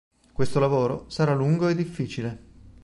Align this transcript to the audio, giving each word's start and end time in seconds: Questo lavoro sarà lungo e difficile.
Questo 0.33 0.59
lavoro 0.59 1.05
sarà 1.09 1.35
lungo 1.35 1.67
e 1.67 1.75
difficile. 1.75 2.43